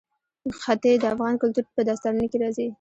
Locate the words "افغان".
1.13-1.33